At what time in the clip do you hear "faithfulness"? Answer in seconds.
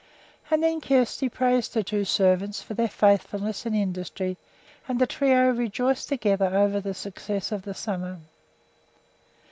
2.87-3.67